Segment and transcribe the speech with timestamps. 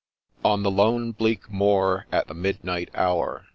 [0.43, 3.45] ON the lone bleak moor, At the midnight hour